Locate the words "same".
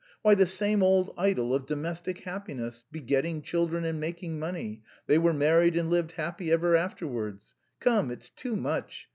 0.47-0.81